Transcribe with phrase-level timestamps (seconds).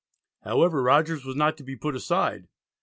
[0.43, 2.47] However, Rogers was not to be put aside.